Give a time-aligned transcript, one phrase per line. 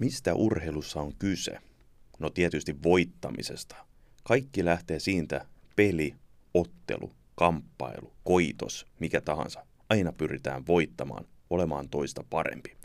[0.00, 1.58] Mistä urheilussa on kyse?
[2.18, 3.76] No tietysti voittamisesta.
[4.22, 6.14] Kaikki lähtee siitä peli,
[6.54, 9.66] ottelu, kamppailu, koitos, mikä tahansa.
[9.90, 12.76] Aina pyritään voittamaan, olemaan toista parempi.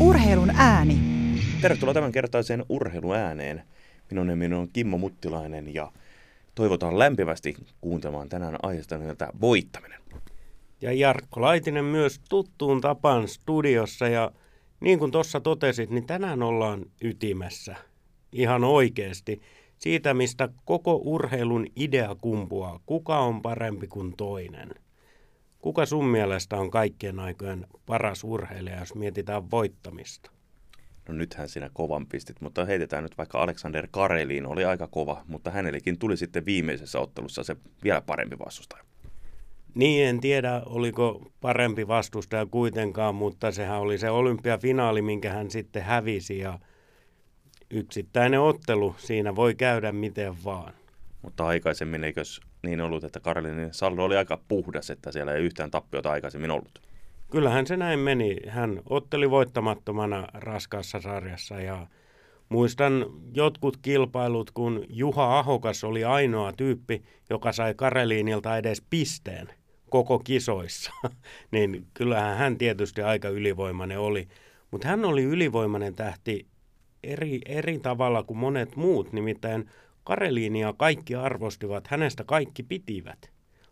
[0.00, 0.98] Urheilun ääni.
[1.60, 3.62] Tervetuloa tämän kertaiseen urheiluääneen.
[4.10, 5.92] Minun nimeni on Kimmo Muttilainen ja
[6.54, 10.00] toivotaan lämpimästi kuuntelemaan tänään aiheesta nimeltä voittaminen.
[10.80, 14.30] Ja Jarkko Laitinen myös tuttuun tapaan studiossa ja
[14.80, 17.76] niin kuin tuossa totesit, niin tänään ollaan ytimessä
[18.32, 19.40] ihan oikeasti
[19.78, 22.80] siitä, mistä koko urheilun idea kumpuaa.
[22.86, 24.70] Kuka on parempi kuin toinen?
[25.60, 30.30] Kuka sun mielestä on kaikkien aikojen paras urheilija, jos mietitään voittamista?
[31.10, 35.50] No nythän sinä kovan pistit, mutta heitetään nyt vaikka Alexander Kareliin, oli aika kova, mutta
[35.50, 38.84] hänellekin tuli sitten viimeisessä ottelussa se vielä parempi vastustaja.
[39.74, 45.82] Niin, en tiedä oliko parempi vastustaja kuitenkaan, mutta sehän oli se olympiafinaali, minkä hän sitten
[45.82, 46.58] hävisi ja
[47.70, 50.72] yksittäinen ottelu, siinä voi käydä miten vaan.
[51.22, 55.70] Mutta aikaisemmin eikös niin ollut, että Karelinin saldo oli aika puhdas, että siellä ei yhtään
[55.70, 56.89] tappiota aikaisemmin ollut.
[57.30, 58.36] Kyllähän se näin meni.
[58.48, 61.86] Hän otteli voittamattomana raskaassa sarjassa ja
[62.48, 69.48] muistan jotkut kilpailut, kun Juha Ahokas oli ainoa tyyppi, joka sai Kareliinilta edes pisteen
[69.90, 70.92] koko kisoissa.
[71.52, 74.28] niin kyllähän hän tietysti aika ylivoimainen oli.
[74.70, 76.46] Mutta hän oli ylivoimainen tähti
[77.04, 79.70] eri, eri tavalla kuin monet muut, nimittäin
[80.04, 83.30] Kareliinia kaikki arvostivat, hänestä kaikki pitivät.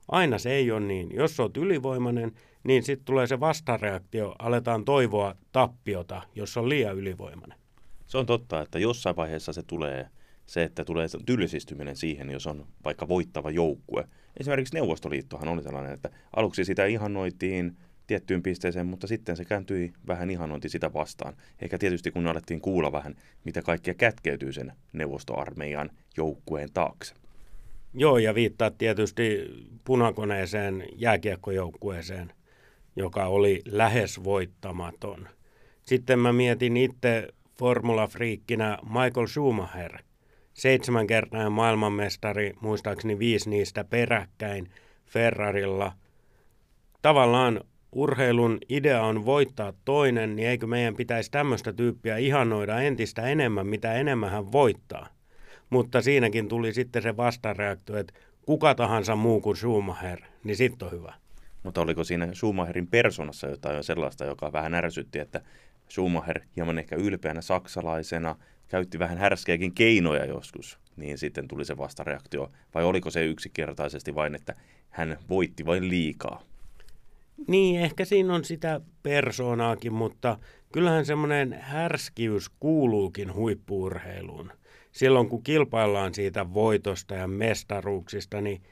[0.08, 1.08] Aina se ei ole niin.
[1.14, 2.32] Jos olet ylivoimainen,
[2.64, 7.58] niin sitten tulee se vastareaktio, aletaan toivoa tappiota, jos on liian ylivoimainen.
[8.06, 10.08] Se on totta, että jossain vaiheessa se tulee
[10.46, 14.08] se, että tulee tylsistyminen siihen, jos on vaikka voittava joukkue.
[14.40, 20.30] Esimerkiksi Neuvostoliittohan oli sellainen, että aluksi sitä ihannoitiin tiettyyn pisteeseen, mutta sitten se kääntyi vähän
[20.30, 21.34] ihanointi sitä vastaan.
[21.60, 27.14] Eikä tietysti kun alettiin kuulla vähän, mitä kaikkea kätkeytyy sen neuvostoarmeijan joukkueen taakse.
[27.94, 29.38] Joo, ja viittaa tietysti
[29.84, 32.32] punakoneeseen jääkiekkojoukkueeseen,
[32.98, 35.28] joka oli lähes voittamaton.
[35.82, 37.28] Sitten mä mietin itse
[37.58, 39.98] formulafriikkinä Michael Schumacher,
[40.54, 44.70] seitsemänkertainen maailmanmestari, muistaakseni viisi niistä peräkkäin
[45.06, 45.92] Ferrarilla.
[47.02, 47.60] Tavallaan
[47.92, 53.94] urheilun idea on voittaa toinen, niin eikö meidän pitäisi tämmöistä tyyppiä ihannoida entistä enemmän, mitä
[53.94, 55.08] enemmän hän voittaa.
[55.70, 60.92] Mutta siinäkin tuli sitten se vastareaktio, että kuka tahansa muu kuin Schumacher, niin sitten on
[60.92, 61.14] hyvä.
[61.68, 65.40] Mutta oliko siinä Schumacherin persoonassa jotain sellaista, joka vähän ärsytti, että
[65.90, 68.36] Schumacher hieman ehkä ylpeänä saksalaisena
[68.68, 72.52] käytti vähän härskeäkin keinoja joskus, niin sitten tuli se vastareaktio.
[72.74, 74.54] Vai oliko se yksinkertaisesti vain, että
[74.90, 76.42] hän voitti vain liikaa?
[77.48, 80.38] Niin, ehkä siinä on sitä persoonaakin, mutta
[80.72, 84.52] kyllähän semmoinen härskiys kuuluukin huippuurheiluun.
[84.92, 88.62] Silloin kun kilpaillaan siitä voitosta ja mestaruuksista, niin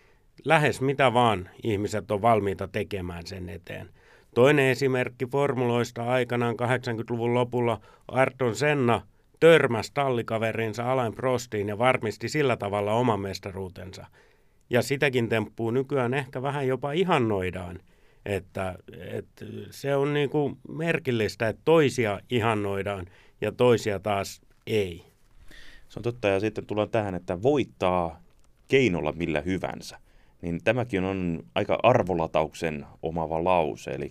[0.45, 3.89] lähes mitä vaan ihmiset on valmiita tekemään sen eteen.
[4.35, 9.03] Toinen esimerkki formuloista aikanaan 80-luvun lopulla Arton Senna
[9.41, 14.07] törmäsi tallikaverinsa Alain Prostiin ja varmisti sillä tavalla oman mestaruutensa.
[14.71, 17.79] Ja sitäkin temppuu nykyään ehkä vähän jopa ihannoidaan–
[18.27, 18.79] että,
[19.11, 23.07] että se on niin kuin merkillistä, että toisia ihannoidaan
[23.41, 25.05] ja toisia taas ei.
[25.89, 28.23] Se on totta ja sitten tullaan tähän, että voittaa
[28.69, 29.99] keinolla millä hyvänsä.
[30.47, 34.09] Niin tämäkin on aika arvolatauksen omava lause, eli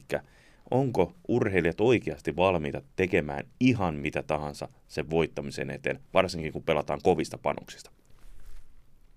[0.72, 7.38] onko urheilijat oikeasti valmiita tekemään ihan mitä tahansa sen voittamisen eteen, varsinkin kun pelataan kovista
[7.38, 7.92] panoksista?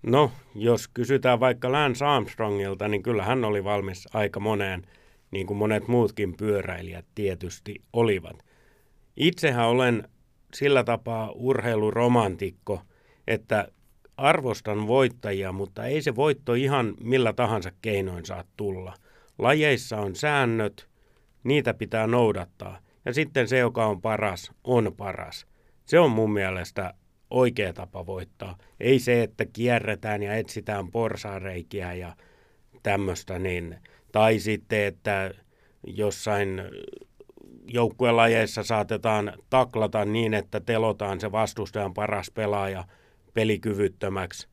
[0.03, 4.83] No, jos kysytään vaikka Lance Armstrongilta, niin kyllä hän oli valmis aika moneen,
[5.31, 8.45] niin kuin monet muutkin pyöräilijät tietysti olivat.
[9.17, 10.09] Itsehän olen
[10.55, 12.81] sillä tapaa urheiluromantikko,
[13.27, 13.69] että
[14.19, 18.95] arvostan voittajia, mutta ei se voitto ihan millä tahansa keinoin saa tulla.
[19.39, 20.89] Lajeissa on säännöt,
[21.45, 22.79] niitä pitää noudattaa.
[23.05, 25.47] Ja sitten se, joka on paras, on paras.
[25.85, 26.95] Se on mun mielestä
[27.31, 28.59] oikea tapa voittaa.
[28.81, 32.17] Ei se, että kierretään ja etsitään porsaareikiä ja
[32.83, 33.77] tämmöistä, niin,
[34.13, 35.31] tai sitten, että
[35.87, 36.63] jossain
[37.67, 42.85] joukkuelajeissa saatetaan taklata niin, että telotaan se vastustajan paras pelaaja
[43.39, 44.49] pelikyvyttömäksi.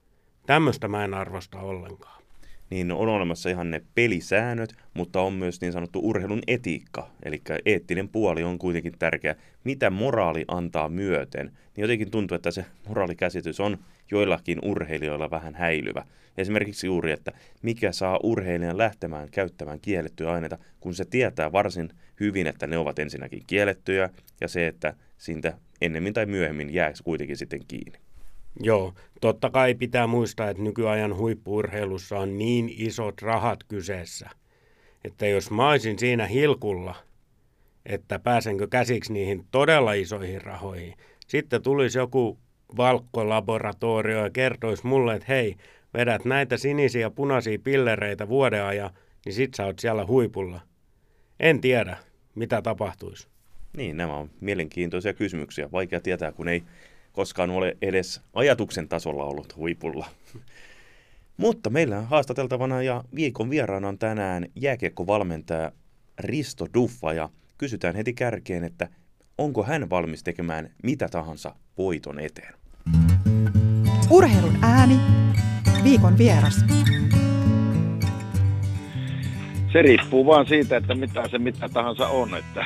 [0.46, 2.24] Tämmöistä mä en arvosta ollenkaan.
[2.70, 7.10] Niin on olemassa ihan ne pelisäännöt, mutta on myös niin sanottu urheilun etiikka.
[7.24, 9.36] Eli eettinen puoli on kuitenkin tärkeä.
[9.64, 13.78] Mitä moraali antaa myöten, niin jotenkin tuntuu, että se moraalikäsitys on
[14.12, 16.06] joillakin urheilijoilla vähän häilyvä.
[16.38, 21.90] Esimerkiksi juuri, että mikä saa urheilijan lähtemään käyttämään kiellettyjä aineita, kun se tietää varsin
[22.20, 24.10] hyvin, että ne ovat ensinnäkin kiellettyjä,
[24.42, 28.05] ja se, että siitä ennemmin tai myöhemmin jääkö kuitenkin sitten kiinni.
[28.60, 34.30] Joo, totta kai pitää muistaa, että nykyajan huippuurheilussa on niin isot rahat kyseessä,
[35.04, 36.96] että jos mä olisin siinä hilkulla,
[37.86, 40.94] että pääsenkö käsiksi niihin todella isoihin rahoihin,
[41.28, 42.38] sitten tulisi joku
[42.78, 45.56] valkkolaboratorio ja kertoisi mulle, että hei,
[45.94, 48.90] vedät näitä sinisiä punaisia pillereitä vuoden ajan,
[49.26, 50.62] niin sit sä oot siellä huipulla.
[51.40, 51.98] En tiedä,
[52.36, 53.28] mitä tapahtuisi.
[53.78, 55.72] Niin, nämä on mielenkiintoisia kysymyksiä.
[55.72, 56.64] Vaikea tietää, kun ei
[57.16, 60.06] koskaan ole edes ajatuksen tasolla ollut huipulla.
[61.38, 65.72] Mutta meillä on haastateltavana ja viikon vieraana on tänään jääkiekkovalmentaja
[66.20, 68.88] Risto Duffa ja kysytään heti kärkeen, että
[69.38, 72.54] onko hän valmis tekemään mitä tahansa voiton eteen.
[74.10, 75.00] Urheilun ääni,
[75.84, 76.66] viikon vieras.
[79.74, 82.66] Se riippuu vaan siitä, että mitä se mitä tahansa on, että,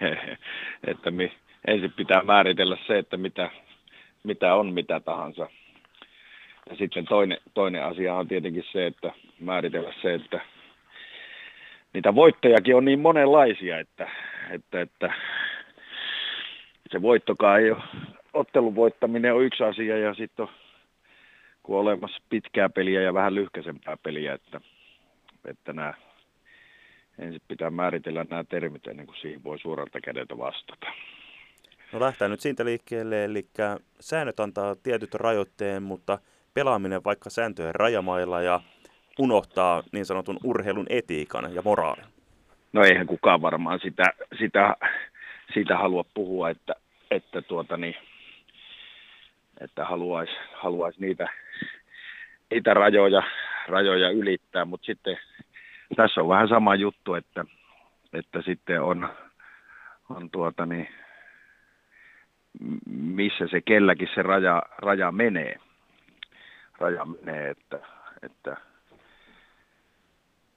[0.92, 1.32] että mi,
[1.66, 3.50] ensin pitää määritellä se, että mitä,
[4.22, 5.50] mitä on mitä tahansa.
[6.70, 10.40] Ja sitten toinen, toinen asia on tietenkin se, että määritellä se, että
[11.92, 14.08] niitä voittajakin on niin monenlaisia, että,
[14.50, 15.12] että, että
[16.92, 17.82] se voittokaan ei ole,
[18.32, 20.52] ottelun voittaminen on yksi asia ja sitten on,
[21.62, 24.60] kun on olemassa pitkää peliä ja vähän lyhkäisempää peliä, että,
[25.44, 25.94] että nämä
[27.18, 30.86] ensin pitää määritellä nämä termit ennen kuin siihen voi suoralta kädeltä vastata.
[31.92, 33.46] No lähtee nyt siitä liikkeelle, eli
[34.00, 36.18] säännöt antaa tietyt rajoitteen, mutta
[36.54, 38.60] pelaaminen vaikka sääntöjen rajamailla ja
[39.18, 42.04] unohtaa niin sanotun urheilun etiikan ja moraalin.
[42.72, 44.04] No eihän kukaan varmaan sitä,
[44.38, 44.76] sitä,
[45.54, 46.74] sitä halua puhua, että,
[47.10, 47.94] että, tuota niin,
[49.60, 51.28] että haluaisi haluais niitä,
[52.50, 53.22] niitä rajoja,
[53.68, 55.18] rajoja ylittää, mutta sitten
[55.96, 57.44] tässä on vähän sama juttu, että,
[58.12, 59.08] että sitten on,
[60.10, 60.88] on tuota niin,
[62.86, 65.56] missä se kelläkin se raja, raja menee.
[66.78, 67.78] Raja menee, että,
[68.22, 68.56] että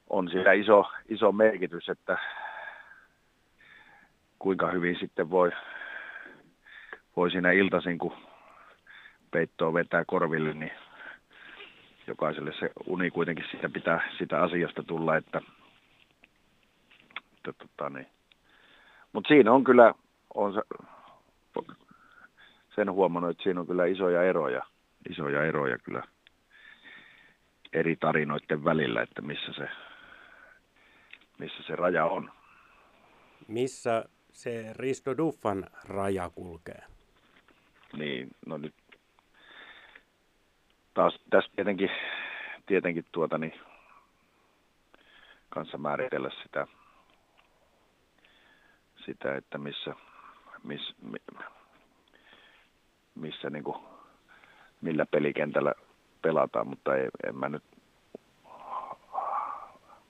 [0.10, 2.18] on siellä iso, iso merkitys, että
[4.40, 5.52] kuinka hyvin sitten voi,
[7.16, 8.18] voi siinä iltaisin, kun
[9.32, 10.72] peittoa vetää korville, niin
[12.08, 15.42] jokaiselle se uni kuitenkin siitä pitää sitä asiasta tulla, että,
[17.38, 18.08] että tota, niin.
[19.14, 19.94] mutta siinä on kyllä,
[20.34, 20.62] on se,
[22.76, 24.64] sen huomannut, että siinä on kyllä isoja eroja,
[25.10, 26.04] isoja eroja kyllä
[27.74, 29.70] eri tarinoiden välillä, että missä se,
[31.40, 32.32] missä se raja on.
[33.48, 36.84] Missä se Risto Duffan raja kulkee?
[37.98, 38.76] Niin, no nyt
[40.94, 41.90] taas tässä tietenkin,
[42.66, 43.54] tietenkin tuota niin,
[45.50, 46.68] kanssa määritellä sitä,
[49.06, 49.96] sitä että missä,
[50.64, 50.96] miss,
[53.16, 53.78] missä niin kuin,
[54.82, 55.74] millä pelikentällä
[56.22, 57.64] pelataan, mutta ei, en mä nyt,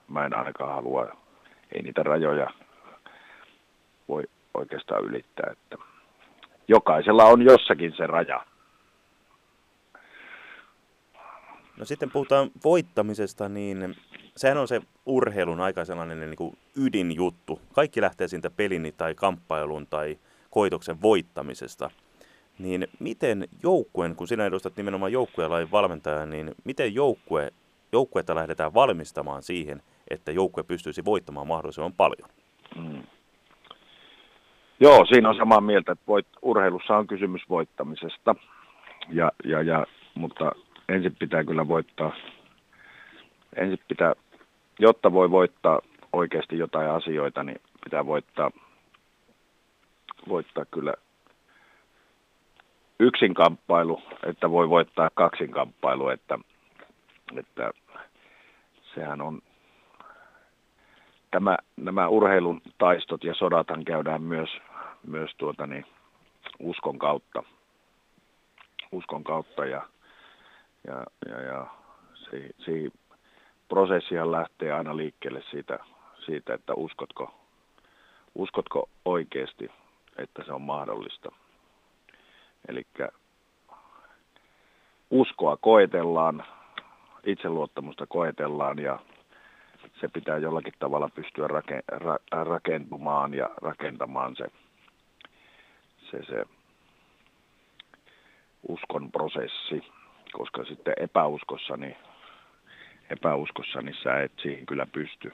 [0.08, 1.18] mä en ainakaan halua,
[1.72, 2.54] ei niitä rajoja
[4.08, 4.24] voi
[4.54, 5.78] oikeastaan ylittää, että
[6.68, 8.46] jokaisella on jossakin se raja.
[11.78, 13.96] No sitten puhutaan voittamisesta, niin
[14.38, 17.62] sehän on se urheilun aika sellainen niin kuin ydinjuttu.
[17.74, 20.18] Kaikki lähtee siitä pelin tai kamppailun tai
[20.50, 21.90] koitoksen voittamisesta.
[22.60, 27.52] Niin miten joukkueen, kun sinä edustat nimenomaan joukkuelain valmentaja, niin miten joukkue,
[27.92, 32.30] joukkuetta lähdetään valmistamaan siihen, että joukkue pystyisi voittamaan mahdollisimman paljon?
[32.76, 33.04] Mm.
[34.80, 38.36] Joo, siinä on samaa mieltä, että voit, urheilussa on kysymys voittamisesta,
[39.10, 40.52] ja, ja, ja, mutta
[40.90, 42.14] ensin pitää kyllä voittaa,
[43.56, 44.14] ensin pitää,
[44.80, 45.80] jotta voi voittaa
[46.14, 48.52] oikeasti jotain asioita, niin pitää voittaa,
[50.30, 50.94] voittaa kyllä
[53.00, 56.40] yksin kamppailu, että voi voittaa kaksin kamppailu, että,
[57.38, 57.72] että
[58.96, 59.42] sehän on
[61.32, 64.50] tämä, nämä urheilun taistot ja sodathan käydään myös,
[65.08, 65.86] myös tuota niin,
[66.60, 67.44] uskon kautta.
[68.92, 69.88] Uskon kautta ja
[70.88, 71.68] ja, ja, ja
[72.14, 72.72] se, se
[73.68, 75.80] prosessihan lähtee aina liikkeelle siitä,
[76.26, 77.34] siitä että uskotko,
[78.36, 79.72] uskotko oikeasti,
[80.18, 81.32] että se on mahdollista.
[82.68, 82.86] Eli
[85.10, 86.44] uskoa koetellaan,
[87.26, 89.00] itseluottamusta koetellaan ja
[90.02, 91.48] se pitää jollakin tavalla pystyä
[92.32, 94.46] rakentumaan ja rakentamaan se,
[96.12, 96.46] se, se
[98.68, 99.84] uskon prosessi,
[100.34, 101.98] koska sitten epäuskossa, niin,
[103.10, 105.32] epäuskossa, niin sä et siihen kyllä pysty.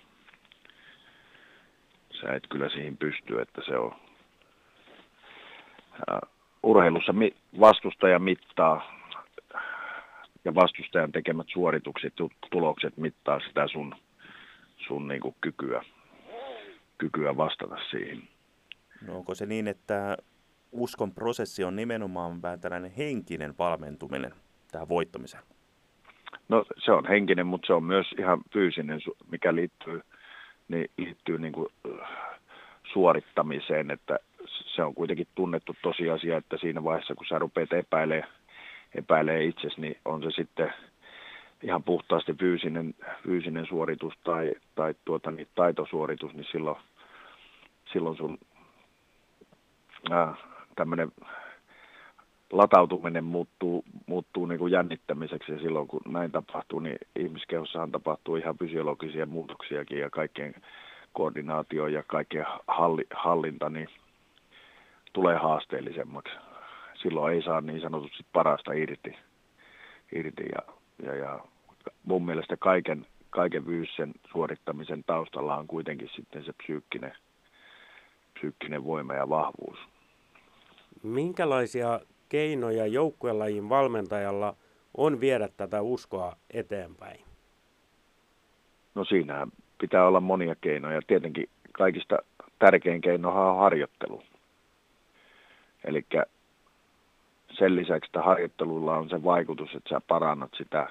[2.21, 3.95] Sä et kyllä siihen pysty, että se on
[6.63, 7.13] urheilussa
[7.59, 8.99] vastustaja mittaa
[10.45, 12.13] ja vastustajan tekemät suoritukset,
[12.51, 13.95] tulokset mittaa sitä sun,
[14.77, 15.83] sun niin kuin kykyä,
[16.97, 18.23] kykyä vastata siihen.
[19.07, 20.17] No onko se niin, että
[20.71, 24.33] uskon prosessi on nimenomaan vähän tällainen henkinen valmentuminen
[24.71, 25.43] tähän voittamiseen?
[26.49, 28.99] No se on henkinen, mutta se on myös ihan fyysinen,
[29.31, 30.01] mikä liittyy,
[30.67, 31.67] niin, liittyy niin kuin
[32.93, 34.19] suorittamiseen, että
[34.75, 38.29] se on kuitenkin tunnettu tosiasia, että siinä vaiheessa, kun sä rupeat epäilemään,
[38.95, 40.73] epäilee itsesi, niin on se sitten
[41.63, 46.77] ihan puhtaasti fyysinen, fyysinen suoritus tai, tai tuota, niin taitosuoritus, niin silloin,
[47.93, 48.37] silloin sun
[50.75, 51.11] tämmöinen
[52.51, 55.51] latautuminen muuttuu, muuttuu niin kuin jännittämiseksi.
[55.51, 60.55] Ja silloin kun näin tapahtuu, niin ihmiskehossahan tapahtuu ihan fysiologisia muutoksiakin ja kaikkien
[61.13, 63.87] koordinaatio ja kaikkien halli, hallinta niin
[65.13, 66.33] tulee haasteellisemmaksi.
[67.01, 69.15] Silloin ei saa niin sanotusti parasta irti.
[70.11, 70.73] irti ja,
[71.03, 71.39] ja, ja
[72.03, 77.13] mun mielestä kaiken, kaiken vyyssen suorittamisen taustalla on kuitenkin sitten se psyykkinen,
[78.33, 79.79] psyykkinen voima ja vahvuus.
[81.03, 81.99] Minkälaisia
[82.29, 84.55] keinoja joukkuelajin valmentajalla
[84.97, 87.19] on viedä tätä uskoa eteenpäin?
[88.95, 89.47] No siinä
[89.81, 91.01] pitää olla monia keinoja.
[91.07, 92.17] Tietenkin kaikista
[92.59, 94.23] tärkein keinohan on harjoittelu.
[95.83, 96.05] Eli
[97.51, 100.89] sen lisäksi, että harjoittelulla on se vaikutus, että sä parannat sitä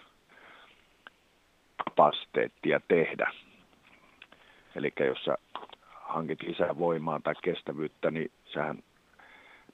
[1.84, 3.32] kapasiteettia tehdä.
[4.76, 5.38] Eli jos sä
[5.92, 8.78] hankit lisää voimaa tai kestävyyttä, niin sähän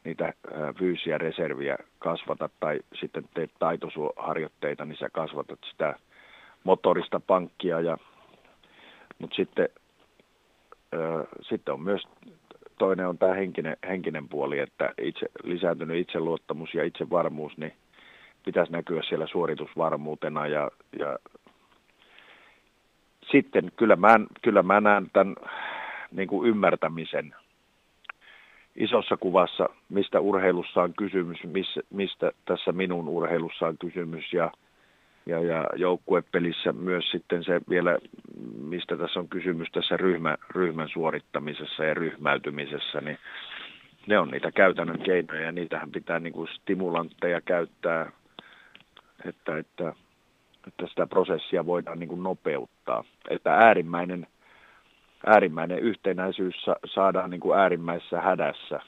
[0.05, 0.33] niitä
[0.79, 5.99] fyysisiä reserviä kasvatat tai sitten teet taitosuoharjoitteita, niin sä kasvatat sitä
[6.65, 7.81] motorista pankkia.
[7.81, 7.99] Ja,
[9.19, 9.69] mutta sitten,
[10.95, 12.03] ö, sitten on myös
[12.79, 17.73] toinen on tämä henkinen, henkinen puoli, että itse, lisääntynyt itseluottamus ja itsevarmuus, niin
[18.45, 21.19] pitäisi näkyä siellä suoritusvarmuutena ja, ja
[23.33, 25.37] sitten kyllä mä, kyllä mä näen tämän
[26.13, 27.35] niin kuin ymmärtämisen
[28.77, 34.51] isossa kuvassa, mistä urheilussa on kysymys, missä, mistä tässä minun urheilussa on kysymys ja,
[35.27, 37.99] ja, ja joukkuepelissä myös sitten se vielä,
[38.59, 43.19] mistä tässä on kysymys tässä ryhmä, ryhmän suorittamisessa ja ryhmäytymisessä, niin
[44.07, 48.13] ne on niitä käytännön keinoja ja niitähän pitää niin kuin stimulantteja käyttää,
[49.25, 49.93] että, että,
[50.69, 53.05] että sitä prosessia voidaan niin kuin nopeuttaa.
[53.31, 54.27] Että äärimmäinen
[55.27, 56.55] äärimmäinen yhtenäisyys
[56.87, 58.81] saadaan niin kuin äärimmäisessä hädässä.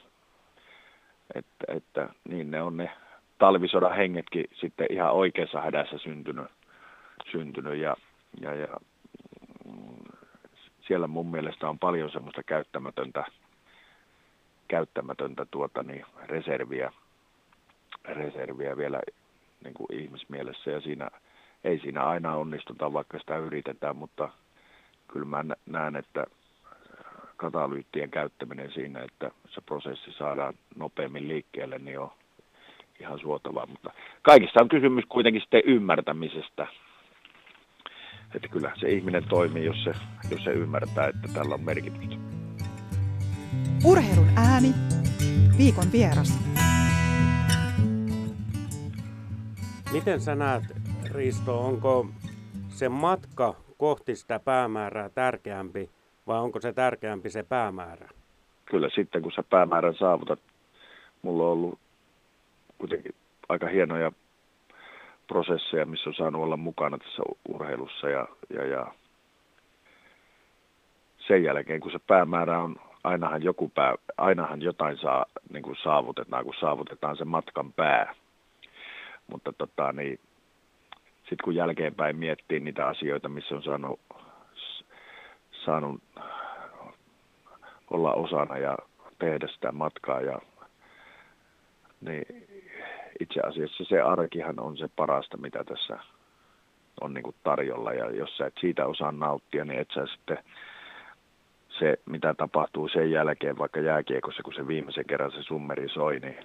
[1.35, 2.91] Että, että niin ne on ne
[3.37, 6.47] talvisodan hengetkin sitten ihan oikeassa hädässä syntynyt,
[7.31, 7.95] syntynyt ja,
[8.41, 8.77] ja, ja
[9.65, 10.17] mm,
[10.87, 13.25] siellä mun mielestä on paljon semmoista käyttämätöntä,
[14.67, 16.91] käyttämätöntä tuota, niin reserviä,
[18.05, 18.99] reserviä vielä
[19.63, 21.09] niin kuin ihmismielessä ja siinä,
[21.63, 24.29] ei siinä aina onnistuta, vaikka sitä yritetään, mutta
[25.07, 26.25] kyllä mä näen, että
[27.37, 32.11] katalyyttien käyttäminen siinä, että se prosessi saadaan nopeammin liikkeelle, niin on
[32.99, 33.65] ihan suotavaa.
[33.65, 36.67] Mutta kaikista on kysymys kuitenkin sitten ymmärtämisestä.
[38.35, 39.91] Että kyllä se ihminen toimii, jos se,
[40.31, 42.15] jos se ymmärtää, että tällä on merkitystä.
[43.85, 44.73] Urheilun ääni.
[45.57, 46.39] Viikon vieras.
[49.91, 50.63] Miten sä näet,
[51.11, 52.07] Risto, onko
[52.69, 55.89] se matka kohti sitä päämäärää tärkeämpi
[56.27, 58.09] vai onko se tärkeämpi se päämäärä?
[58.65, 60.39] Kyllä sitten kun sä päämäärän saavutat,
[61.21, 61.79] mulla on ollut
[62.77, 63.15] kuitenkin
[63.49, 64.11] aika hienoja
[65.27, 68.93] prosesseja, missä on saanut olla mukana tässä urheilussa ja, ja, ja
[71.27, 76.45] sen jälkeen kun se päämäärä on, ainahan, joku pää, ainahan jotain saa, niin kuin saavutetaan,
[76.45, 78.15] kun saavutetaan se matkan pää.
[79.31, 80.19] Mutta tota, niin,
[81.19, 83.99] sitten kun jälkeenpäin miettii niitä asioita, missä on saanut,
[85.65, 86.01] saanut
[87.91, 88.77] olla osana ja
[89.19, 90.39] tehdä sitä matkaa, ja,
[92.01, 92.46] niin
[93.19, 95.99] itse asiassa se arkihan on se parasta, mitä tässä
[97.01, 100.37] on niin kuin tarjolla, ja jos sä et siitä osaa nauttia, niin et sä sitten
[101.79, 106.37] se, mitä tapahtuu sen jälkeen, vaikka jääkiekossa, kun se viimeisen kerran se summeri soi, niin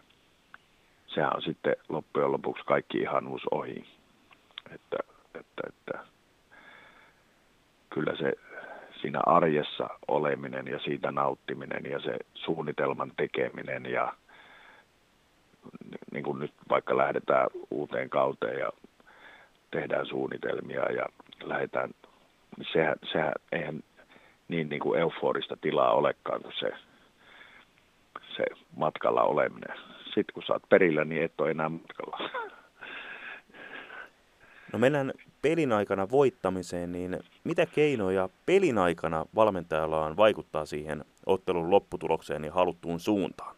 [1.07, 3.85] sehän on sitten loppujen lopuksi kaikki ihanuus ohi.
[4.75, 4.97] Että,
[5.35, 6.05] että, että
[7.91, 8.33] kyllä se
[9.01, 14.15] siinä arjessa oleminen ja siitä nauttiminen ja se suunnitelman tekeminen ja
[16.13, 18.71] niin kuin nyt vaikka lähdetään uuteen kauteen ja
[19.71, 21.07] tehdään suunnitelmia ja
[21.43, 21.91] lähdetään,
[22.59, 23.83] niin sehän, sehän eihän
[24.49, 26.71] niin, niin kuin euforista tilaa olekaan kuin se,
[28.37, 28.45] se
[28.77, 29.77] matkalla oleminen.
[30.05, 32.31] Sitten kun saat perillä, niin et ole enää matkalla.
[34.73, 41.71] No mennään pelin aikana voittamiseen, niin mitä keinoja pelin aikana valmentajalla on vaikuttaa siihen ottelun
[41.71, 43.57] lopputulokseen ja haluttuun suuntaan?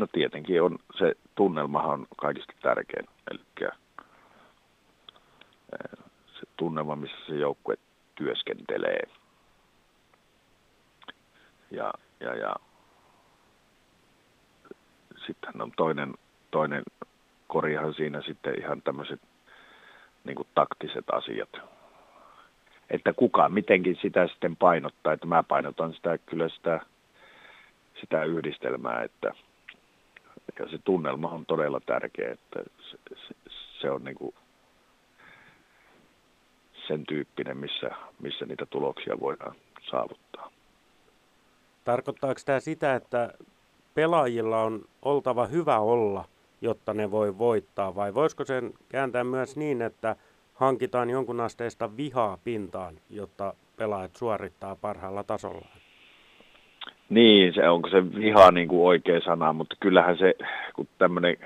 [0.00, 3.40] No tietenkin on, se tunnelmahan on kaikista tärkein, eli
[6.26, 7.76] se tunnelma, missä se joukkue
[8.14, 9.02] työskentelee.
[11.70, 12.54] Ja, ja, ja
[15.26, 16.14] sitten on toinen,
[16.50, 16.82] toinen
[17.46, 19.20] korihan siinä sitten ihan tämmöiset
[20.24, 21.48] niin taktiset asiat.
[22.90, 26.80] Että kuka mitenkin sitä sitten painottaa, että mä painotan sitä kyllä sitä,
[28.00, 29.32] sitä yhdistelmää, että
[30.70, 33.34] se tunnelma on todella tärkeä, että se, se,
[33.80, 34.34] se on niin kuin
[36.88, 37.90] sen tyyppinen, missä,
[38.22, 39.56] missä niitä tuloksia voidaan
[39.90, 40.50] saavuttaa.
[41.84, 43.34] Tarkoittaako tämä sitä, että
[43.94, 46.24] pelaajilla on oltava hyvä olla–
[46.60, 50.16] jotta ne voi voittaa, vai voisiko sen kääntää myös niin, että
[50.54, 55.79] hankitaan jonkun asteista vihaa pintaan, jotta pelaajat suorittaa parhaalla tasolla?
[57.10, 60.34] Niin, se onko se viha niin kuin oikea sana, mutta kyllähän se,
[60.74, 61.36] kun tämmöinen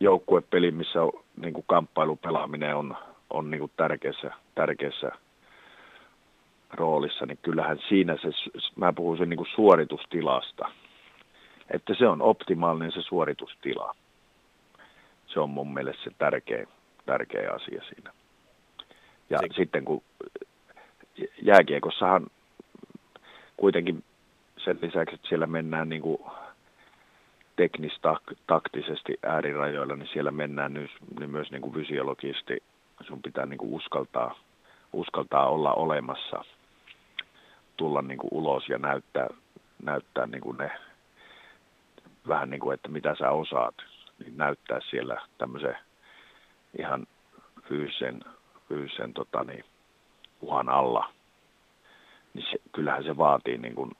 [0.00, 1.12] joukkuepeli, missä on
[1.42, 2.96] niin kuin kamppailupelaaminen on,
[3.30, 5.10] on niin kuin tärkeässä, tärkeässä
[6.72, 8.28] roolissa, niin kyllähän siinä se,
[8.76, 10.68] mä puhun sen niin kuin suoritustilasta,
[11.70, 13.94] että se on optimaalinen se suoritustila
[15.36, 16.66] se on mun mielestä se tärkeä,
[17.06, 18.10] tärkeä asia siinä.
[19.30, 19.46] Ja se...
[19.56, 20.02] sitten kun
[21.42, 22.26] jääkiekossahan
[23.56, 24.04] kuitenkin
[24.66, 26.18] sen lisäksi, että siellä mennään niin kuin
[27.56, 32.62] teknistaktisesti äärirajoilla, niin siellä mennään myös, niin myös niin kuin fysiologisesti.
[33.06, 34.38] Sun pitää niin kuin uskaltaa,
[34.92, 36.44] uskaltaa olla olemassa,
[37.76, 39.28] tulla niin kuin ulos ja näyttää,
[39.82, 40.70] näyttää niin kuin ne
[42.28, 43.74] vähän niin kuin, että mitä sä osaat
[44.18, 45.76] niin näyttää siellä tämmöisen
[46.78, 47.06] ihan
[47.62, 48.24] fyysisen,
[48.68, 49.64] fyysisen tota niin,
[50.40, 51.12] uhan alla,
[52.34, 53.90] niin se, kyllähän se vaatii niin kuin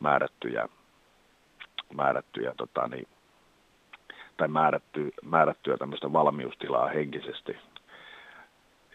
[0.00, 0.68] määrättyjä,
[1.94, 3.08] määrättyjä tota niin,
[4.36, 7.56] tai määrätty, määrättyä tämmöistä valmiustilaa henkisesti.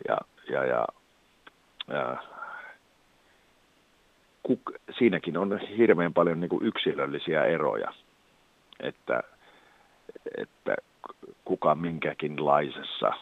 [0.08, 0.18] Ja,
[0.50, 0.88] ja, ja,
[1.88, 2.18] ja
[4.44, 4.62] kuk,
[4.98, 7.94] siinäkin on hirveän paljon niin kuin yksilöllisiä eroja,
[8.80, 9.24] että
[10.38, 10.76] että
[11.46, 13.14] kuka minkäkinlaisessa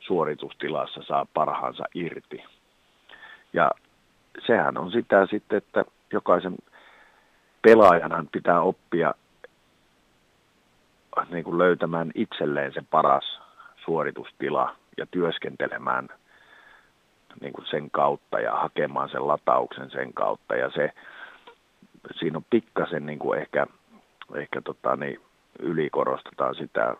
[0.00, 2.44] suoritustilassa saa parhaansa irti.
[3.52, 3.70] Ja
[4.46, 6.56] sehän on sitä sitten, että jokaisen
[7.68, 9.14] pelaajan pitää oppia
[11.30, 13.40] niin kuin löytämään itselleen se paras
[13.84, 16.08] suoritustila ja työskentelemään
[17.40, 20.56] niin kuin sen kautta ja hakemaan sen latauksen sen kautta.
[20.56, 20.92] Ja se,
[22.18, 23.66] siinä on pikkasen niin kuin ehkä,
[24.34, 25.20] ehkä tota niin,
[25.58, 26.94] ylikorostetaan sitä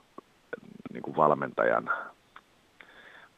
[0.93, 1.91] niin kuin valmentajan,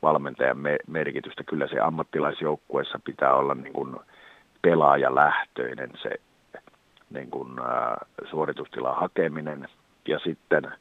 [0.02, 1.44] valmentajan merkitystä.
[1.44, 3.96] Kyllä se ammattilaisjoukkueessa pitää olla niin kuin
[4.62, 6.10] pelaajalähtöinen se
[7.10, 7.96] niin kuin, ä,
[8.30, 9.68] suoritustilan hakeminen
[10.08, 10.72] ja sitten,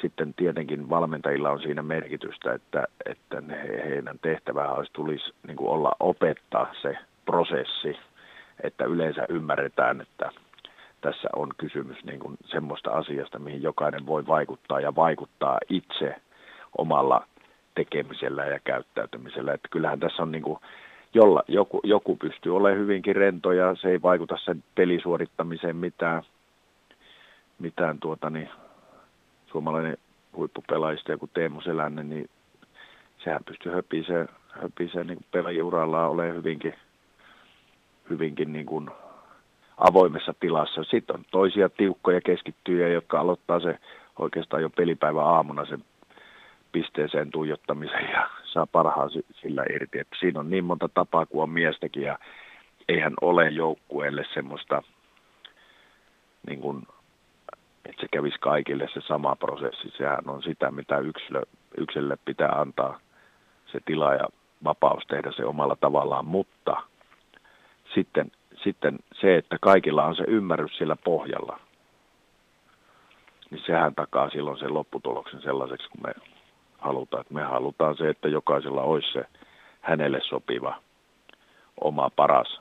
[0.00, 5.70] sitten tietenkin valmentajilla on siinä merkitystä, että, että ne, heidän tehtävää olisi tulisi niin kuin
[5.70, 7.98] olla opettaa se prosessi,
[8.62, 10.30] että yleensä ymmärretään, että
[11.00, 16.16] tässä on kysymys niin kuin semmoista asiasta, mihin jokainen voi vaikuttaa ja vaikuttaa itse
[16.78, 17.26] omalla
[17.74, 19.52] tekemisellä ja käyttäytymisellä.
[19.52, 20.58] Että kyllähän tässä on niin kuin,
[21.14, 26.22] jolla, joku, joku pystyy olemaan hyvinkin rento ja se ei vaikuta sen pelisuorittamiseen mitään,
[27.58, 28.48] mitään tuota, niin,
[29.46, 29.98] suomalainen
[30.36, 32.30] huippupelaajista, joku Teemu Selänne, niin
[33.24, 36.74] sehän pystyy höpiseen, höpiseen niin pelaajurallaan olemaan hyvinkin,
[38.10, 38.90] hyvinkin niin kuin
[39.78, 40.84] avoimessa tilassa.
[40.84, 43.78] Sitten on toisia tiukkoja keskittyjä, jotka aloittaa se
[44.18, 45.84] oikeastaan jo pelipäivän aamuna sen
[46.72, 49.98] pisteeseen tuijottamisen ja saa parhaan sillä irti.
[49.98, 52.18] Että siinä on niin monta tapaa kuin on miestäkin ja
[52.88, 54.82] eihän ole joukkueelle semmoista,
[56.46, 56.82] niin kuin,
[57.84, 59.92] että se kävisi kaikille se sama prosessi.
[59.96, 61.42] Sehän on sitä, mitä yksilö,
[61.78, 63.00] yksilölle pitää antaa
[63.72, 64.28] se tila ja
[64.64, 66.76] vapaus tehdä se omalla tavallaan, mutta
[67.94, 68.30] sitten
[68.64, 71.60] sitten se, että kaikilla on se ymmärrys sillä pohjalla,
[73.50, 76.31] niin sehän takaa silloin sen lopputuloksen sellaiseksi, kun me
[76.82, 77.20] halutaan.
[77.20, 79.24] Että me halutaan se, että jokaisella olisi se
[79.80, 80.78] hänelle sopiva
[81.80, 82.60] oma paras,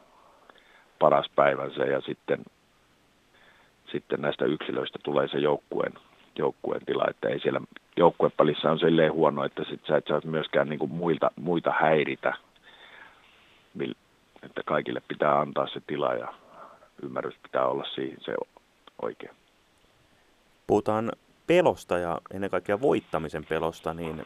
[0.99, 2.45] paras päivänsä ja sitten,
[3.91, 5.93] sitten näistä yksilöistä tulee se joukkueen,
[6.35, 7.61] joukkueen tila, että ei siellä
[7.97, 12.33] joukkuepalissa on silleen huono, että sit sä et saa myöskään niin kuin muilta, muita häiritä,
[14.43, 16.33] että kaikille pitää antaa se tila ja
[17.03, 18.33] ymmärrys pitää olla siihen se
[19.01, 19.33] oikein.
[20.67, 21.11] Puhutaan
[21.51, 24.25] pelosta ja ennen kaikkea voittamisen pelosta, niin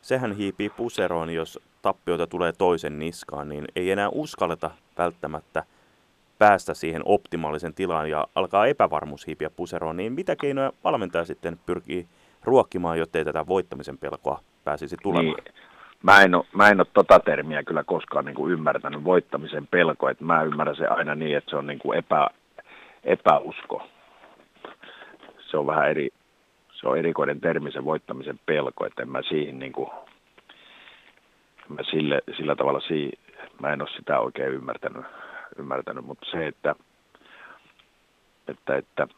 [0.00, 5.64] sehän hiipii puseroon, jos tappioita tulee toisen niskaan, niin ei enää uskalleta välttämättä
[6.38, 12.06] päästä siihen optimaalisen tilaan ja alkaa epävarmuus hiipiä puseroon, niin mitä keinoja valmentaja sitten pyrkii
[12.44, 15.36] ruokkimaan, jottei tätä voittamisen pelkoa pääsisi tulemaan?
[15.44, 15.54] Niin.
[16.02, 20.08] Mä en, ole, mä en ole tota termiä kyllä koskaan niin kuin ymmärtänyt, voittamisen pelko,
[20.08, 22.26] että mä ymmärrän se aina niin, että se on niin kuin epä,
[23.04, 23.82] epäusko.
[25.50, 26.10] Se on vähän eri,
[26.80, 29.90] se on erikoinen termi se voittamisen pelko, että en mä siihen niin kuin,
[31.68, 33.12] mä sille, sillä tavalla siihen,
[33.60, 35.04] mä en ole sitä oikein ymmärtänyt,
[35.58, 36.74] ymmärtänyt mutta se, että,
[38.48, 39.08] että, että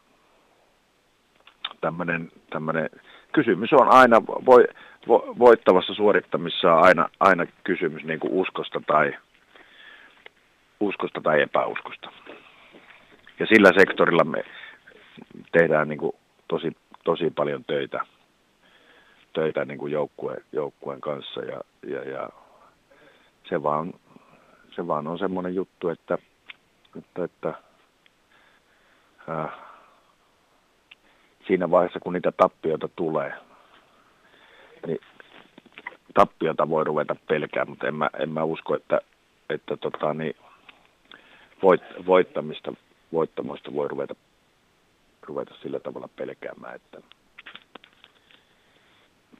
[1.81, 2.89] tämmöinen, tämmöinen
[3.33, 4.67] kysymys on aina, voi,
[5.07, 9.13] vo, voittavassa suorittamissa on aina, aina kysymys niin kuin uskosta tai,
[10.79, 12.11] uskosta tai epäuskosta.
[13.39, 14.43] Ja sillä sektorilla me
[15.51, 16.15] tehdään niin kuin
[16.47, 16.71] tosi,
[17.03, 18.05] tosi paljon töitä,
[19.33, 22.29] töitä niin kuin joukkue, joukkueen kanssa ja, ja, ja
[23.49, 23.93] se, vaan,
[24.75, 26.17] se vaan on semmoinen juttu, että,
[26.97, 27.53] että, että
[29.29, 29.51] äh,
[31.47, 33.33] siinä vaiheessa, kun niitä tappioita tulee,
[34.87, 34.99] niin
[36.13, 39.01] tappiota voi ruveta pelkää, mutta en mä, en mä usko, että,
[39.49, 40.35] että tota, niin,
[41.63, 42.73] voit, voittamista,
[43.13, 44.15] voittamoista voi ruveta,
[45.25, 47.01] ruveta sillä tavalla pelkäämään, että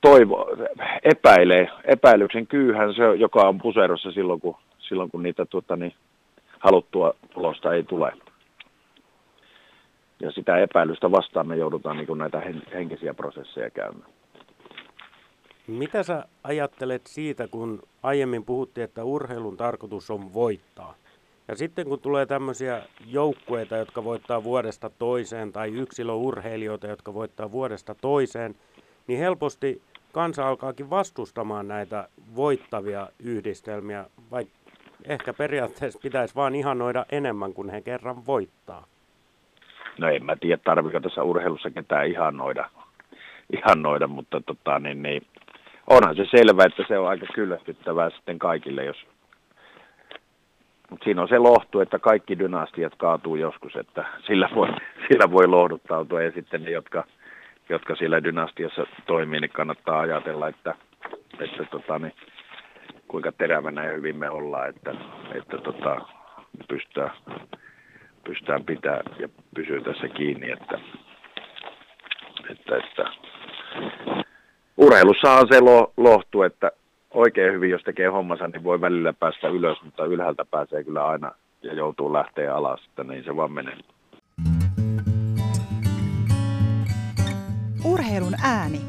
[0.01, 0.47] toivo,
[1.03, 5.93] epäilee, epäilyksen kyyhän se, joka on puserossa silloin, kun, silloin, kun niitä tuota, niin,
[6.59, 8.11] haluttua tulosta ei tule.
[10.19, 12.41] Ja sitä epäilystä vastaan me joudutaan niin näitä
[12.73, 14.11] henkisiä prosesseja käymään.
[15.67, 20.95] Mitä sä ajattelet siitä, kun aiemmin puhuttiin, että urheilun tarkoitus on voittaa?
[21.47, 27.95] Ja sitten kun tulee tämmöisiä joukkueita, jotka voittaa vuodesta toiseen, tai yksilöurheilijoita, jotka voittaa vuodesta
[27.95, 28.55] toiseen,
[29.07, 34.53] niin helposti kansa alkaakin vastustamaan näitä voittavia yhdistelmiä, vaikka
[35.05, 38.85] ehkä periaatteessa pitäisi vaan ihanoida enemmän kuin he kerran voittaa.
[39.97, 42.69] No en mä tiedä, tarviko tässä urheilussa ketään ihannoida,
[43.53, 45.21] ihannoida mutta tota, niin, niin,
[45.89, 48.97] onhan se selvä, että se on aika kyllästyttävää sitten kaikille, jos
[50.93, 54.67] mutta siinä on se lohtu, että kaikki dynastiat kaatuu joskus, että sillä voi,
[55.07, 56.21] sillä voi lohduttautua.
[56.21, 57.03] Ja sitten ne, jotka,
[57.69, 60.75] jotka siellä dynastiassa toimii, niin kannattaa ajatella, että,
[61.39, 62.13] että tota, niin,
[63.07, 64.95] kuinka terävänä ja hyvin me ollaan, että,
[65.35, 66.01] että tota,
[66.67, 67.11] pystytään,
[68.23, 70.79] pystytään pitää ja pysyä tässä kiinni, että,
[72.49, 73.05] että, että.
[74.77, 75.59] Urheilussa on se
[75.97, 76.71] lohtu, että
[77.13, 81.31] oikein hyvin, jos tekee hommansa, niin voi välillä päästä ylös, mutta ylhäältä pääsee kyllä aina
[81.61, 83.77] ja joutuu lähteä alas, että niin se vaan menee.
[87.85, 88.81] Urheilun ääni.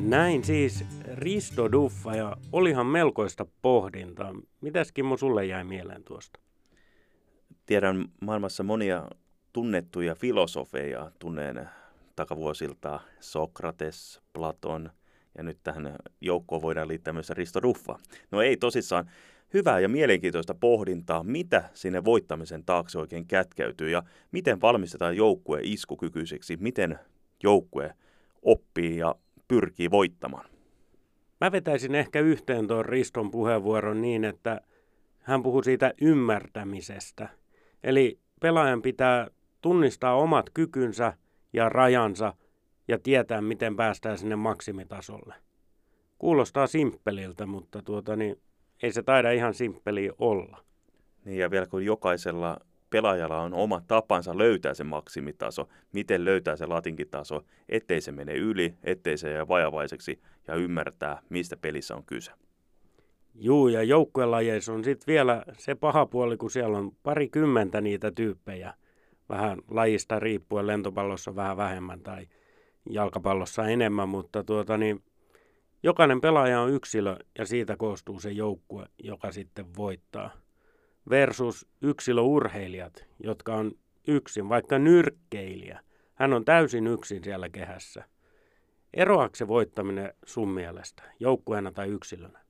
[0.00, 0.84] Näin siis
[1.14, 4.32] Risto Duffa ja olihan melkoista pohdintaa.
[4.60, 6.40] Mitäs Kimmo sulle jäi mieleen tuosta?
[7.66, 9.02] Tiedän maailmassa monia
[9.52, 11.68] tunnettuja filosofeja, tunneen
[12.16, 14.90] takavuosilta Sokrates, Platon
[15.38, 17.98] ja nyt tähän joukkoon voidaan liittää myös Risto Duffa.
[18.30, 19.10] No ei tosissaan,
[19.54, 26.56] hyvää ja mielenkiintoista pohdintaa, mitä sinne voittamisen taakse oikein kätkeytyy ja miten valmistetaan joukkue iskukykyiseksi,
[26.56, 26.98] miten
[27.42, 27.94] joukkue
[28.42, 29.14] oppii ja
[29.48, 30.50] pyrkii voittamaan.
[31.40, 34.60] Mä vetäisin ehkä yhteen tuon Riston puheenvuoron niin, että
[35.18, 37.28] hän puhuu siitä ymmärtämisestä.
[37.82, 39.28] Eli pelaajan pitää
[39.60, 41.12] tunnistaa omat kykynsä
[41.52, 42.34] ja rajansa
[42.90, 45.34] ja tietää, miten päästään sinne maksimitasolle.
[46.18, 48.40] Kuulostaa simppeliltä, mutta tuota, niin,
[48.82, 50.64] ei se taida ihan simppeli olla.
[51.24, 52.56] Niin ja vielä kun jokaisella
[52.90, 58.74] pelaajalla on oma tapansa löytää se maksimitaso, miten löytää se latinkitaso, ettei se mene yli,
[58.84, 62.32] ettei se jää vajavaiseksi ja ymmärtää, mistä pelissä on kyse.
[63.34, 68.74] Juu, ja joukkuelajeissa on sitten vielä se paha puoli, kun siellä on parikymmentä niitä tyyppejä.
[69.28, 72.26] Vähän lajista riippuen, lentopallossa vähän vähemmän tai
[72.90, 75.02] jalkapallossa enemmän, mutta tuota niin,
[75.82, 80.30] jokainen pelaaja on yksilö ja siitä koostuu se joukkue, joka sitten voittaa
[81.10, 83.72] versus yksilöurheilijat, jotka on
[84.08, 85.80] yksin, vaikka nyrkkeilijä.
[86.14, 88.04] Hän on täysin yksin siellä kehässä.
[88.94, 92.40] Eroaako se voittaminen sun mielestä, joukkueena tai yksilönä?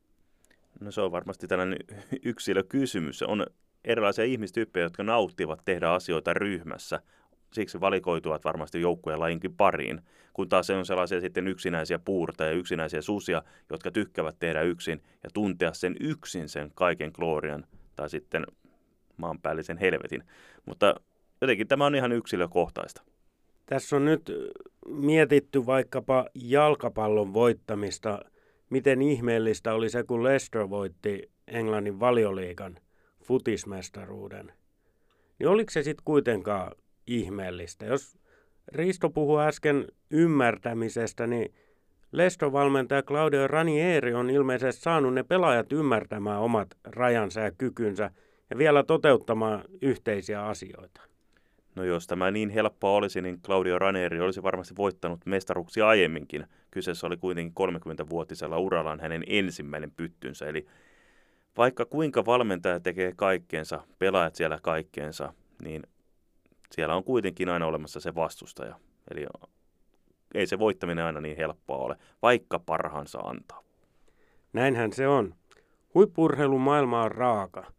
[0.80, 1.78] No se on varmasti tällainen
[2.24, 3.22] yksilökysymys.
[3.22, 3.46] On
[3.84, 7.02] erilaisia ihmistyyppejä, jotka nauttivat tehdä asioita ryhmässä.
[7.52, 10.00] Siksi valikoituvat varmasti joukkueen lajinkin pariin,
[10.32, 15.02] kun taas se on sellaisia sitten yksinäisiä puurta ja yksinäisiä susia, jotka tykkäävät tehdä yksin
[15.22, 18.46] ja tuntea sen yksin sen kaiken glorian tai sitten
[19.16, 20.24] maanpäällisen helvetin.
[20.66, 20.94] Mutta
[21.40, 23.02] jotenkin tämä on ihan yksilökohtaista.
[23.66, 24.32] Tässä on nyt
[24.86, 28.20] mietitty vaikkapa jalkapallon voittamista.
[28.70, 32.78] Miten ihmeellistä oli se, kun Leicester voitti Englannin valioliigan
[33.24, 34.52] futismestaruuden.
[35.38, 36.72] Niin oliko se sitten kuitenkaan
[37.06, 37.86] ihmeellistä?
[37.86, 38.18] Jos
[38.72, 41.54] Risto puhui äsken ymmärtämisestä, niin
[42.12, 48.10] Leicester-valmentaja Claudio Ranieri on ilmeisesti saanut ne pelaajat ymmärtämään omat rajansa ja kykynsä
[48.50, 51.00] ja vielä toteuttamaan yhteisiä asioita.
[51.76, 56.46] No jos tämä niin helppoa olisi, niin Claudio Ranieri olisi varmasti voittanut mestaruksia aiemminkin.
[56.70, 60.46] Kyseessä oli kuitenkin 30-vuotisella urallaan hänen ensimmäinen pyttynsä.
[60.46, 60.66] Eli
[61.56, 65.32] vaikka kuinka valmentaja tekee kaikkeensa, pelaajat siellä kaikkeensa,
[65.62, 65.82] niin
[66.72, 68.80] siellä on kuitenkin aina olemassa se vastustaja.
[69.10, 69.26] Eli
[70.34, 73.62] ei se voittaminen aina niin helppoa ole, vaikka parhaansa antaa.
[74.52, 75.34] Näinhän se on.
[75.94, 77.72] Huippurheilun maailma on raaka.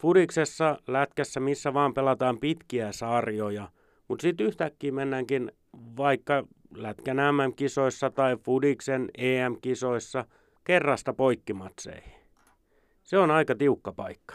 [0.00, 3.68] Fudiksessa, lätkässä, missä vaan pelataan pitkiä sarjoja,
[4.08, 5.52] mutta sitten yhtäkkiä mennäänkin
[5.96, 6.44] vaikka
[6.76, 10.24] lätkän MM-kisoissa tai Fudiksen EM-kisoissa
[10.64, 12.22] kerrasta poikkimatseihin.
[13.02, 14.34] Se on aika tiukka paikka.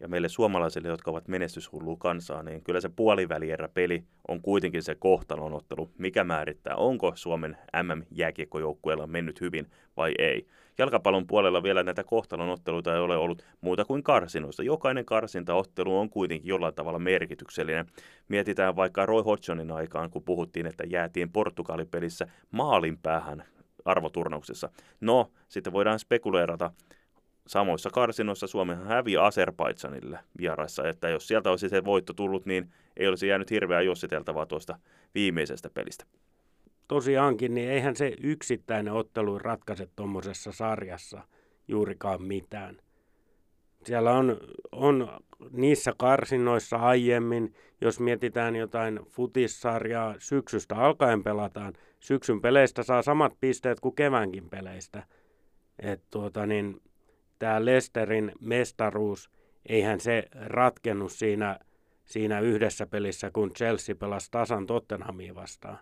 [0.00, 4.94] Ja meille suomalaisille, jotka ovat menestyshullu kansaa, niin kyllä se puolivälierä peli on kuitenkin se
[4.94, 10.46] kohtalonottelu, mikä määrittää, onko Suomen MM-jääkiekkojoukkueella mennyt hyvin vai ei.
[10.78, 14.62] Jalkapallon puolella vielä näitä kohtalonotteluita ei ole ollut muuta kuin karsinoista.
[14.62, 17.86] Jokainen karsintaottelu on kuitenkin jollain tavalla merkityksellinen.
[18.28, 23.44] Mietitään vaikka Roy Hodgsonin aikaan, kun puhuttiin, että jäätiin Portugalipelissä maalin päähän
[23.84, 24.70] arvoturnauksessa.
[25.00, 26.70] No, sitten voidaan spekuleerata,
[27.50, 33.08] samoissa karsinoissa Suomi hävii Azerbaidsanille vieraissa, että jos sieltä olisi se voitto tullut, niin ei
[33.08, 34.78] olisi jäänyt hirveää jossiteltavaa tuosta
[35.14, 36.04] viimeisestä pelistä.
[36.88, 41.22] Tosiaankin, niin eihän se yksittäinen ottelu ratkaise tuommoisessa sarjassa
[41.68, 42.76] juurikaan mitään.
[43.84, 44.36] Siellä on,
[44.72, 45.08] on
[45.50, 51.72] niissä karsinoissa aiemmin, jos mietitään jotain futissarjaa, syksystä alkaen pelataan.
[52.00, 55.02] Syksyn peleistä saa samat pisteet kuin keväänkin peleistä.
[55.78, 56.80] Et tuota, niin,
[57.40, 59.30] tämä Lesterin mestaruus,
[59.66, 61.58] eihän se ratkennut siinä,
[62.04, 65.78] siinä yhdessä pelissä, kun Chelsea pelasi tasan Tottenhamia vastaan,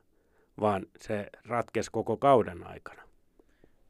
[0.60, 3.02] vaan se ratkesi koko kauden aikana.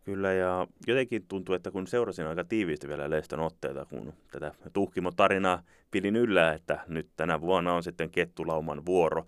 [0.04, 5.62] Kyllä, ja jotenkin tuntuu, että kun seurasin aika tiiviisti vielä Leston otteita, kun tätä tuhkimotarinaa
[5.90, 9.26] pidin yllä, että nyt tänä vuonna on sitten Kettulauman vuoro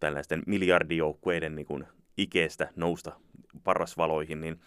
[0.00, 3.12] tällaisten miljardijoukkueiden niin kuin ikeestä nousta
[3.64, 4.60] parasvaloihin, niin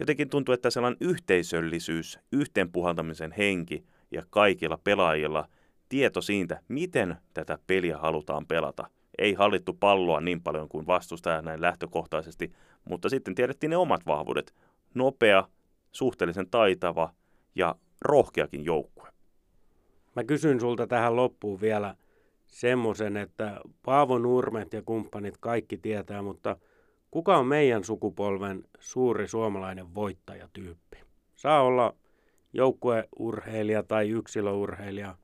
[0.00, 5.48] jotenkin tuntuu, että sellainen yhteisöllisyys, yhteenpuhaltamisen henki ja kaikilla pelaajilla
[5.88, 8.90] tieto siitä, miten tätä peliä halutaan pelata.
[9.18, 12.52] Ei hallittu palloa niin paljon kuin vastustaja näin lähtökohtaisesti,
[12.84, 14.54] mutta sitten tiedettiin ne omat vahvuudet.
[14.94, 15.48] Nopea,
[15.92, 17.14] suhteellisen taitava
[17.54, 19.08] ja rohkeakin joukkue.
[20.16, 21.94] Mä kysyn sulta tähän loppuun vielä
[22.46, 26.56] semmoisen, että Paavo Nurmet ja kumppanit kaikki tietää, mutta–
[27.10, 30.96] Kuka on meidän sukupolven suuri suomalainen voittajatyyppi?
[31.36, 31.94] Saa olla
[32.52, 35.16] joukkueurheilija tai yksilöurheilija.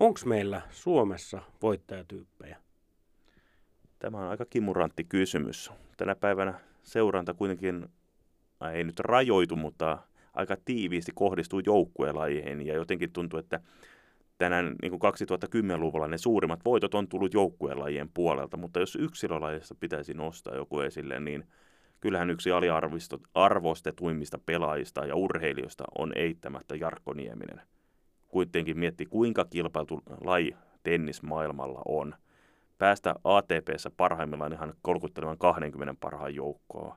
[0.00, 2.58] Onko meillä Suomessa voittajatyyppejä?
[3.98, 5.70] Tämä on aika kimurantti kysymys.
[5.96, 7.88] Tänä päivänä seuranta kuitenkin,
[8.74, 9.98] ei nyt rajoitu, mutta
[10.34, 13.60] aika tiiviisti kohdistuu joukkuelajeihin ja jotenkin tuntuu, että
[14.38, 20.54] tänään niin 2010-luvulla ne suurimmat voitot on tullut joukkuelajien puolelta, mutta jos yksilölajista pitäisi nostaa
[20.54, 21.44] joku esille, niin
[22.00, 27.60] kyllähän yksi aliarvostetuimmista pelaajista ja urheilijoista on eittämättä Jarkko Nieminen.
[28.28, 32.14] Kuitenkin mietti, kuinka kilpailtu laji tennismaailmalla on.
[32.78, 36.96] Päästä ATPssä parhaimmillaan ihan kolkuttelevan 20 parhaan joukkoon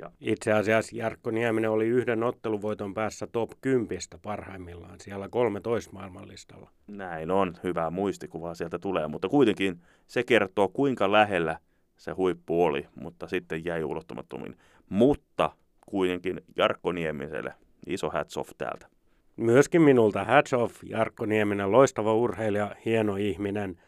[0.00, 6.70] ja itse asiassa Jarkko Nieminen oli yhden otteluvoiton päässä top 10 parhaimmillaan, siellä 13 maailmanlistalla.
[6.86, 11.58] Näin on, hyvää muistikuvaa sieltä tulee, mutta kuitenkin se kertoo kuinka lähellä
[11.96, 14.56] se huippu oli, mutta sitten jäi ulottumattomiin.
[14.88, 15.52] Mutta
[15.86, 17.54] kuitenkin Jarkko Niemiselle
[17.86, 18.86] iso hats off täältä.
[19.36, 23.80] Myöskin minulta hats off, Jarkko Nieminen, loistava urheilija, hieno ihminen.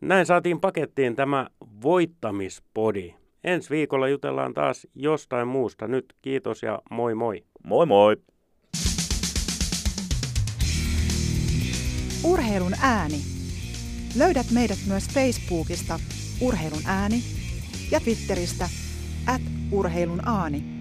[0.00, 1.46] Näin saatiin pakettiin tämä
[1.82, 3.14] voittamispodi.
[3.44, 5.88] Ensi viikolla jutellaan taas jostain muusta.
[5.88, 7.44] Nyt kiitos ja moi moi.
[7.64, 8.16] Moi moi.
[12.24, 13.16] Urheilun ääni.
[14.18, 15.98] Löydät meidät myös Facebookista
[16.40, 17.22] Urheilun ääni
[17.90, 18.68] ja Twitteristä
[19.26, 20.71] at urheilun aani.